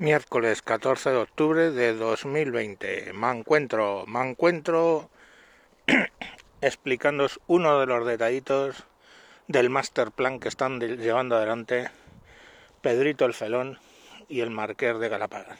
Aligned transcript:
Miércoles 0.00 0.62
14 0.62 1.10
de 1.10 1.16
octubre 1.16 1.72
de 1.72 1.92
2020. 1.92 3.12
Me 3.14 3.32
encuentro, 3.32 4.04
me 4.06 4.30
encuentro 4.30 5.10
explicándoos 6.60 7.40
uno 7.48 7.80
de 7.80 7.86
los 7.86 8.06
detallitos 8.06 8.84
del 9.48 9.70
master 9.70 10.12
plan 10.12 10.38
que 10.38 10.46
están 10.46 10.78
llevando 10.78 11.34
adelante 11.34 11.90
Pedrito 12.80 13.24
el 13.24 13.34
Felón 13.34 13.80
y 14.28 14.38
el 14.38 14.50
Marqués 14.50 15.00
de 15.00 15.08
Galapagar. 15.08 15.58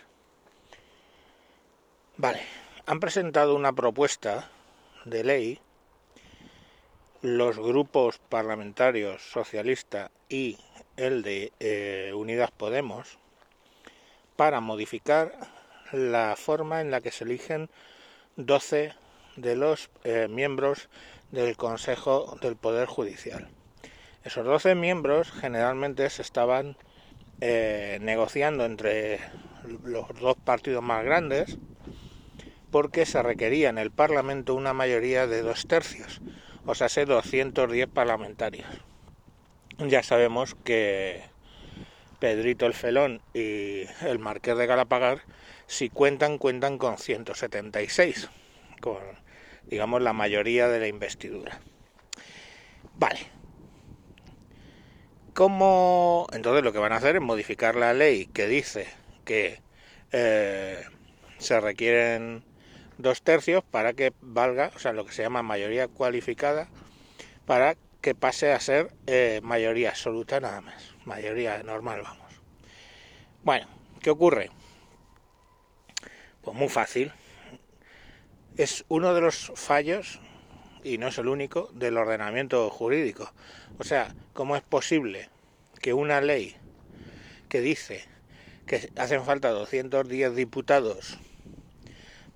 Vale, 2.17 2.43
han 2.87 3.01
presentado 3.01 3.57
una 3.57 3.73
propuesta 3.73 4.49
de 5.05 5.25
ley 5.25 5.61
los 7.23 7.59
grupos 7.59 8.21
parlamentarios 8.29 9.21
socialista 9.21 10.13
y 10.29 10.59
el 10.97 11.23
de 11.23 11.53
eh, 11.59 12.13
Unidas 12.15 12.53
Podemos 12.53 13.19
para 14.39 14.61
modificar 14.61 15.33
la 15.91 16.37
forma 16.37 16.81
en 16.81 16.93
la 16.93 17.01
que 17.01 17.11
se 17.11 17.25
eligen 17.25 17.71
12 18.37 18.93
de 19.35 19.57
los 19.57 19.91
eh, 20.05 20.29
miembros 20.31 20.89
del 21.33 21.57
Consejo 21.57 22.39
del 22.41 22.55
Poder 22.55 22.87
Judicial. 22.87 23.49
Esos 24.23 24.47
12 24.47 24.77
miembros 24.77 25.33
generalmente 25.33 26.09
se 26.09 26.23
estaban 26.23 26.77
eh, 27.41 27.99
negociando 28.01 28.65
entre 28.65 29.19
los 29.83 30.07
dos 30.21 30.37
partidos 30.45 30.85
más 30.85 31.05
grandes 31.05 31.59
porque 32.71 33.07
se 33.07 33.21
requería 33.25 33.71
en 33.71 33.79
el 33.79 33.91
Parlamento 33.91 34.55
una 34.55 34.73
mayoría 34.73 35.27
de 35.27 35.43
dos 35.43 35.67
tercios, 35.67 36.21
o 36.65 36.77
sea, 36.77 36.87
210 37.05 37.89
parlamentarios. 37.89 38.69
Ya 39.79 40.05
sabemos 40.05 40.55
que 40.63 41.25
Pedrito 42.19 42.67
el 42.67 42.75
Felón 42.75 43.21
y 43.35 43.83
el 44.05 44.19
Marqués 44.19 44.57
de 44.57 44.67
Galapagar, 44.67 45.23
si 45.67 45.89
cuentan, 45.89 46.39
cuentan 46.39 46.79
con 46.79 46.99
176, 46.99 48.29
con, 48.81 48.99
digamos, 49.67 50.03
la 50.03 50.13
mayoría 50.13 50.69
de 50.69 50.81
la 50.81 50.89
investidura. 50.89 51.61
Vale. 52.97 53.21
¿Cómo? 55.35 56.27
Entonces 56.33 56.65
lo 56.65 56.73
que 56.73 56.79
van 56.79 56.93
a 56.93 56.97
hacer 56.97 57.15
es 57.15 57.23
modificar 57.23 57.77
la 57.77 57.95
ley 57.95 58.27
que 58.27 58.49
dice 58.49 58.89
que 59.25 59.61
eh, 60.11 60.83
se 61.39 61.61
requieren 61.61 62.43
dos 62.97 63.23
tercios 63.23 63.63
para 63.63 63.93
que 63.93 64.13
valga, 64.21 64.73
o 64.75 64.79
sea, 64.81 64.93
lo 64.93 65.05
que 65.05 65.13
se 65.13 65.23
llama 65.23 65.43
mayoría 65.43 65.87
cualificada, 65.87 66.69
para 67.47 67.77
pase 68.15 68.53
a 68.53 68.61
ser 68.61 68.93
eh, 69.07 69.41
mayoría 69.43 69.91
absoluta 69.91 70.41
nada 70.41 70.61
más, 70.61 70.95
mayoría 71.05 71.63
normal, 71.63 72.03
vamos. 72.03 72.33
Bueno, 73.43 73.67
¿qué 74.01 74.11
ocurre? 74.11 74.51
Pues 76.43 76.57
muy 76.57 76.69
fácil. 76.69 77.13
Es 78.57 78.85
uno 78.89 79.15
de 79.15 79.21
los 79.21 79.53
fallos, 79.55 80.21
y 80.83 80.99
no 80.99 81.09
es 81.09 81.19
el 81.19 81.29
único, 81.29 81.71
del 81.75 81.97
ordenamiento 81.97 82.69
jurídico. 82.71 83.33
O 83.79 83.85
sea, 83.85 84.15
¿cómo 84.33 84.57
es 84.57 84.63
posible 84.63 85.29
que 85.81 85.93
una 85.93 86.21
ley 86.21 86.57
que 87.49 87.61
dice 87.61 88.05
que 88.67 88.91
hacen 88.97 89.25
falta 89.25 89.51
210 89.51 90.35
diputados 90.35 91.19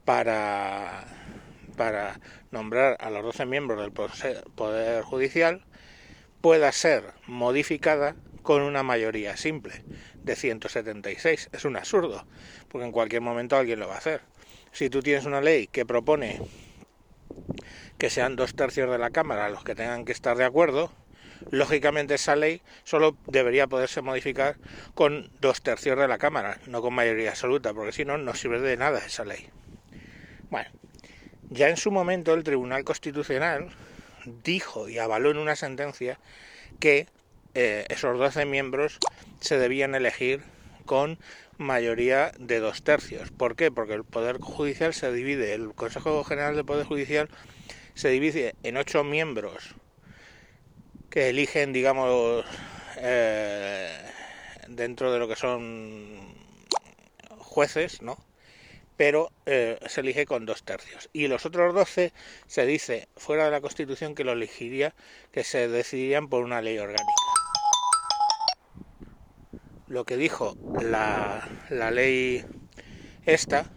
para 0.05 1.22
para 1.77 2.21
nombrar 2.51 2.97
a 3.01 3.11
los 3.11 3.23
12 3.23 3.47
miembros 3.47 3.81
del 3.81 3.93
Poder 3.93 5.03
Judicial 5.03 5.65
pueda 6.41 6.73
ser 6.73 7.05
modificada 7.27 8.17
con 8.43 8.63
una 8.63 8.83
mayoría 8.83 9.37
simple 9.37 9.85
de 10.23 10.37
176. 10.37 11.51
Es 11.53 11.65
un 11.65 11.77
absurdo, 11.77 12.27
porque 12.69 12.87
en 12.87 12.93
cualquier 12.93 13.23
momento 13.23 13.57
alguien 13.57 13.81
lo 13.81 13.89
va 13.89 13.95
a 13.95 13.99
hacer. 13.99 14.23
Si 14.73 14.91
tú 14.91 15.01
tienes 15.01 15.25
una 15.25 15.41
ley 15.41 15.67
que 15.67 15.87
propone 15.87 16.41
que 17.99 18.11
sean 18.11 18.37
dos 18.37 18.55
tercios 18.55 18.91
de 18.91 18.99
la 18.99 19.11
Cámara 19.11 19.49
los 19.49 19.65
que 19.65 19.75
tengan 19.75 20.05
que 20.05 20.13
estar 20.13 20.37
de 20.37 20.45
acuerdo, 20.45 20.93
lógicamente 21.51 22.15
esa 22.15 22.37
ley 22.37 22.63
solo 22.85 23.17
debería 23.27 23.67
poderse 23.67 24.03
modificar 24.03 24.57
con 24.95 25.31
dos 25.41 25.63
tercios 25.63 25.99
de 25.99 26.09
la 26.09 26.19
Cámara, 26.19 26.59
no 26.67 26.83
con 26.83 26.95
mayoría 26.95 27.31
absoluta, 27.31 27.73
porque 27.73 27.93
si 27.93 28.05
no, 28.05 28.19
no 28.19 28.35
sirve 28.35 28.61
de 28.61 28.77
nada 28.77 28.99
esa 28.99 29.25
ley. 29.25 29.49
Bueno, 30.51 30.71
ya 31.53 31.69
en 31.69 31.77
su 31.77 31.91
momento 31.91 32.35
el 32.35 32.45
Tribunal 32.45 32.85
Constitucional 32.85 33.69
dijo 34.45 34.89
y 34.89 34.99
avaló 34.99 35.31
en 35.31 35.39
una 35.39 35.57
sentencia 35.57 36.19
que 36.81 37.07
eh, 37.55 37.85
esos 37.89 38.19
12 38.19 38.47
miembros 38.47 38.99
se 39.41 39.59
debían 39.59 39.95
elegir 39.95 40.43
con 40.87 41.19
mayoría 41.59 42.33
de 42.39 42.61
dos 42.61 42.83
tercios. 42.83 43.31
¿Por 43.31 43.57
qué? 43.57 43.71
Porque 43.71 43.95
el 43.95 44.05
Poder 44.05 44.39
Judicial 44.39 44.95
se 44.95 45.13
divide, 45.13 45.55
el 45.55 45.75
Consejo 45.75 46.25
General 46.25 46.57
del 46.57 46.65
Poder 46.65 46.87
Judicial 46.87 47.29
se 47.95 48.09
divide 48.09 48.55
en 48.63 48.77
ocho 48.77 49.05
miembros 49.05 49.75
que 51.11 51.29
eligen, 51.29 51.73
digamos, 51.73 52.45
eh, 52.97 53.91
dentro 54.69 55.13
de 55.13 55.19
lo 55.19 55.29
que 55.29 55.37
son 55.37 56.35
jueces, 57.39 58.01
¿no? 58.01 58.17
Pero 58.97 59.31
eh, 59.47 59.79
se 59.87 60.01
elige 60.01 60.27
con 60.27 60.47
dos 60.47 60.63
tercios. 60.63 61.09
Y 61.13 61.29
los 61.29 61.47
otros 61.47 61.75
doce 61.75 62.13
se 62.47 62.67
dice 62.67 63.09
fuera 63.17 63.47
de 63.47 63.51
la 63.51 63.61
Constitución 63.61 64.15
que 64.15 64.25
lo 64.25 64.33
elegiría, 64.33 64.95
que 65.31 65.45
se 65.45 65.69
decidirían 65.69 66.29
por 66.29 66.45
una 66.45 66.63
ley 66.63 66.79
orgánica. 66.79 67.03
Lo 69.89 70.05
que 70.05 70.17
dijo 70.17 70.57
la, 70.81 71.49
la 71.69 71.91
ley 71.91 72.45
esta, 73.27 73.71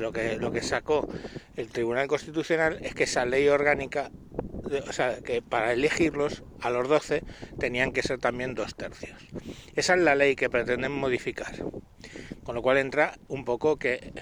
lo 0.00 0.12
que, 0.12 0.36
lo 0.36 0.52
que 0.52 0.62
sacó 0.62 1.08
el 1.56 1.68
Tribunal 1.68 2.08
Constitucional 2.08 2.78
es 2.82 2.94
que 2.94 3.04
esa 3.04 3.24
ley 3.24 3.48
orgánica, 3.48 4.10
o 4.88 4.92
sea, 4.92 5.20
que 5.20 5.42
para 5.42 5.72
elegirlos 5.72 6.42
a 6.60 6.70
los 6.70 6.88
doce 6.88 7.22
tenían 7.58 7.92
que 7.92 8.02
ser 8.02 8.18
también 8.18 8.54
dos 8.54 8.74
tercios. 8.74 9.18
Esa 9.76 9.94
es 9.94 10.00
la 10.00 10.14
ley 10.14 10.36
que 10.36 10.50
pretenden 10.50 10.92
modificar. 10.92 11.54
Con 12.50 12.56
lo 12.56 12.62
cual 12.62 12.78
entra 12.78 13.16
un 13.28 13.44
poco 13.44 13.76
que, 13.76 14.12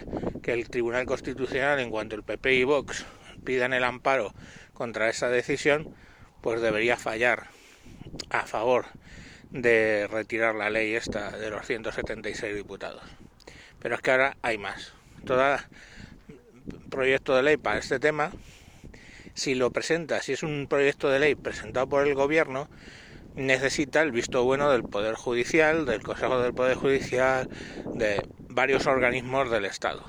el 0.44 0.68
Tribunal 0.68 1.06
Constitucional, 1.06 1.80
en 1.80 1.88
cuanto 1.88 2.14
el 2.14 2.22
PP 2.22 2.56
y 2.56 2.64
Vox 2.64 3.06
pidan 3.42 3.72
el 3.72 3.84
amparo 3.84 4.34
contra 4.74 5.08
esa 5.08 5.30
decisión, 5.30 5.94
pues 6.42 6.60
debería 6.60 6.98
fallar 6.98 7.46
a 8.28 8.44
favor 8.44 8.84
de 9.48 10.06
retirar 10.08 10.54
la 10.56 10.68
ley 10.68 10.94
esta 10.94 11.38
de 11.38 11.48
los 11.48 11.66
176 11.66 12.54
diputados. 12.54 13.00
Pero 13.80 13.94
es 13.94 14.02
que 14.02 14.10
ahora 14.10 14.36
hay 14.42 14.58
más. 14.58 14.92
Todo 15.24 15.56
proyecto 16.90 17.34
de 17.34 17.42
ley 17.42 17.56
para 17.56 17.78
este 17.78 17.98
tema, 17.98 18.32
si 19.32 19.54
lo 19.54 19.70
presenta, 19.70 20.20
si 20.20 20.34
es 20.34 20.42
un 20.42 20.66
proyecto 20.68 21.08
de 21.08 21.18
ley 21.18 21.34
presentado 21.34 21.88
por 21.88 22.06
el 22.06 22.14
gobierno, 22.14 22.68
necesita 23.34 24.02
el 24.02 24.12
visto 24.12 24.44
bueno 24.44 24.70
del 24.70 24.84
Poder 24.84 25.14
Judicial, 25.14 25.86
del 25.86 26.02
Consejo 26.02 26.40
del 26.40 26.54
Poder 26.54 26.76
Judicial, 26.76 27.48
de 27.94 28.28
varios 28.48 28.86
organismos 28.86 29.50
del 29.50 29.64
Estado. 29.64 30.02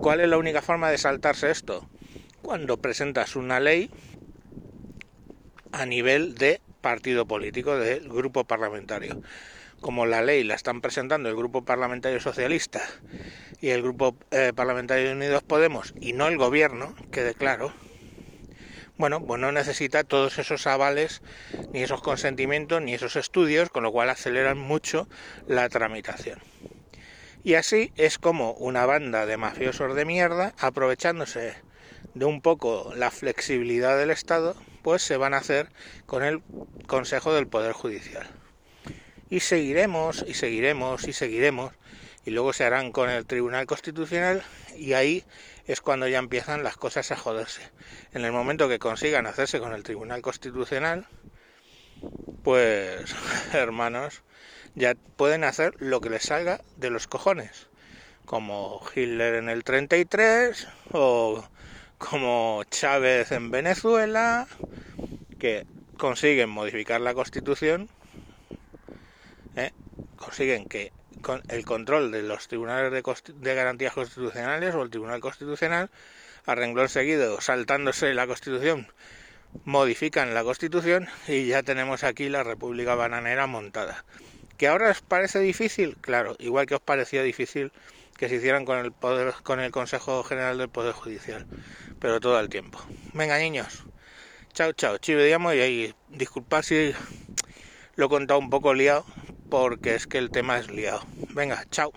¿Cuál 0.00 0.20
es 0.20 0.28
la 0.28 0.38
única 0.38 0.62
forma 0.62 0.90
de 0.90 0.98
saltarse 0.98 1.50
esto? 1.50 1.88
Cuando 2.42 2.76
presentas 2.76 3.36
una 3.36 3.60
ley 3.60 3.90
a 5.72 5.86
nivel 5.86 6.34
de 6.34 6.60
partido 6.80 7.26
político, 7.26 7.76
del 7.76 8.08
grupo 8.08 8.44
parlamentario. 8.44 9.20
Como 9.80 10.06
la 10.06 10.22
ley 10.22 10.42
la 10.42 10.54
están 10.54 10.80
presentando 10.80 11.28
el 11.28 11.36
grupo 11.36 11.64
parlamentario 11.64 12.20
socialista 12.20 12.80
y 13.60 13.68
el 13.68 13.82
grupo 13.82 14.16
eh, 14.30 14.52
parlamentario 14.54 15.06
de 15.06 15.12
Unidos 15.12 15.42
Podemos 15.42 15.94
y 16.00 16.14
no 16.14 16.26
el 16.28 16.36
gobierno, 16.36 16.94
quede 17.12 17.34
claro, 17.34 17.72
bueno, 18.98 19.24
pues 19.24 19.40
no 19.40 19.52
necesita 19.52 20.04
todos 20.04 20.38
esos 20.38 20.66
avales, 20.66 21.22
ni 21.72 21.82
esos 21.82 22.02
consentimientos, 22.02 22.82
ni 22.82 22.94
esos 22.94 23.14
estudios, 23.16 23.70
con 23.70 23.84
lo 23.84 23.92
cual 23.92 24.10
aceleran 24.10 24.58
mucho 24.58 25.08
la 25.46 25.68
tramitación. 25.68 26.40
Y 27.44 27.54
así 27.54 27.92
es 27.96 28.18
como 28.18 28.52
una 28.54 28.84
banda 28.86 29.24
de 29.24 29.36
mafiosos 29.36 29.94
de 29.94 30.04
mierda, 30.04 30.52
aprovechándose 30.58 31.54
de 32.14 32.24
un 32.24 32.40
poco 32.40 32.92
la 32.96 33.12
flexibilidad 33.12 33.96
del 33.96 34.10
Estado, 34.10 34.56
pues 34.82 35.02
se 35.02 35.16
van 35.16 35.32
a 35.32 35.38
hacer 35.38 35.68
con 36.06 36.24
el 36.24 36.42
Consejo 36.88 37.32
del 37.32 37.46
Poder 37.46 37.72
Judicial. 37.72 38.26
Y 39.30 39.40
seguiremos, 39.40 40.24
y 40.26 40.34
seguiremos, 40.34 41.06
y 41.06 41.12
seguiremos, 41.12 41.72
y 42.24 42.30
luego 42.30 42.52
se 42.52 42.64
harán 42.64 42.92
con 42.92 43.10
el 43.10 43.26
Tribunal 43.26 43.66
Constitucional, 43.66 44.42
y 44.76 44.92
ahí 44.92 45.24
es 45.66 45.80
cuando 45.80 46.08
ya 46.08 46.18
empiezan 46.18 46.62
las 46.62 46.76
cosas 46.76 47.10
a 47.12 47.16
joderse. 47.16 47.62
En 48.12 48.24
el 48.24 48.32
momento 48.32 48.68
que 48.68 48.78
consigan 48.78 49.26
hacerse 49.26 49.60
con 49.60 49.72
el 49.72 49.82
Tribunal 49.82 50.22
Constitucional, 50.22 51.06
pues 52.42 53.14
hermanos, 53.52 54.22
ya 54.74 54.94
pueden 55.16 55.44
hacer 55.44 55.74
lo 55.78 56.00
que 56.00 56.10
les 56.10 56.22
salga 56.22 56.60
de 56.76 56.90
los 56.90 57.06
cojones, 57.06 57.68
como 58.24 58.80
Hitler 58.94 59.34
en 59.34 59.48
el 59.48 59.64
33 59.64 60.68
o 60.92 61.44
como 61.98 62.62
Chávez 62.70 63.32
en 63.32 63.50
Venezuela, 63.50 64.46
que 65.38 65.66
consiguen 65.96 66.48
modificar 66.48 67.00
la 67.00 67.14
Constitución, 67.14 67.88
¿eh? 69.56 69.72
consiguen 70.16 70.66
que 70.66 70.92
con 71.22 71.42
el 71.48 71.64
control 71.64 72.10
de 72.10 72.22
los 72.22 72.48
tribunales 72.48 72.92
de, 72.92 73.54
garantías 73.54 73.92
constitucionales 73.92 74.74
o 74.74 74.82
el 74.82 74.90
Tribunal 74.90 75.20
Constitucional, 75.20 75.90
a 76.46 76.54
renglón 76.54 76.88
seguido, 76.88 77.40
saltándose 77.40 78.14
la 78.14 78.26
Constitución, 78.26 78.88
modifican 79.64 80.34
la 80.34 80.44
Constitución 80.44 81.08
y 81.26 81.46
ya 81.46 81.62
tenemos 81.62 82.04
aquí 82.04 82.28
la 82.28 82.42
República 82.42 82.94
Bananera 82.94 83.46
montada. 83.46 84.04
¿Que 84.56 84.68
ahora 84.68 84.90
os 84.90 85.02
parece 85.02 85.38
difícil? 85.40 85.96
Claro, 86.00 86.36
igual 86.38 86.66
que 86.66 86.74
os 86.74 86.80
parecía 86.80 87.22
difícil 87.22 87.72
que 88.16 88.28
se 88.28 88.36
hicieran 88.36 88.64
con 88.64 88.78
el, 88.78 88.90
poder, 88.90 89.32
con 89.44 89.60
el 89.60 89.70
Consejo 89.70 90.24
General 90.24 90.58
del 90.58 90.68
Poder 90.68 90.92
Judicial, 90.92 91.46
pero 92.00 92.18
todo 92.18 92.38
el 92.40 92.48
tiempo. 92.48 92.80
Venga, 93.12 93.38
niños. 93.38 93.84
Chao, 94.52 94.72
chao. 94.72 94.98
Chiveríamos 94.98 95.54
y 95.54 95.60
ahí, 95.60 95.94
disculpad 96.08 96.62
si 96.62 96.92
lo 97.94 98.06
he 98.06 98.08
contado 98.08 98.40
un 98.40 98.50
poco 98.50 98.74
liado, 98.74 99.06
porque 99.48 99.94
es 99.94 100.06
que 100.06 100.18
el 100.18 100.30
tema 100.30 100.58
es 100.58 100.70
liado. 100.70 101.02
Venga, 101.34 101.64
chao. 101.70 101.92